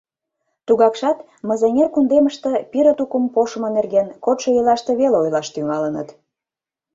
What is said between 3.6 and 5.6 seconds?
нерген кодшо ийлаште веле ойлаш